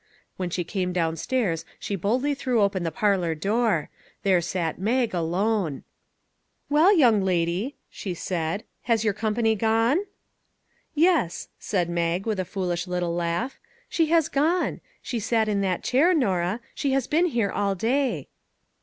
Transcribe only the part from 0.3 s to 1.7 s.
When she came downstairs